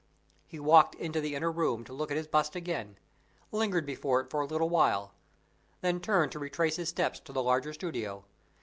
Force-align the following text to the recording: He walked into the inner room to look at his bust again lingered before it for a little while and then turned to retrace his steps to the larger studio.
He 0.47 0.59
walked 0.59 0.95
into 0.95 1.21
the 1.21 1.35
inner 1.35 1.51
room 1.51 1.83
to 1.83 1.93
look 1.93 2.09
at 2.09 2.17
his 2.17 2.25
bust 2.25 2.55
again 2.55 2.97
lingered 3.51 3.85
before 3.85 4.19
it 4.19 4.31
for 4.31 4.41
a 4.41 4.47
little 4.47 4.67
while 4.67 5.13
and 5.83 5.95
then 5.95 5.99
turned 6.01 6.31
to 6.31 6.39
retrace 6.39 6.77
his 6.77 6.89
steps 6.89 7.19
to 7.19 7.31
the 7.31 7.43
larger 7.43 7.71
studio. 7.71 8.25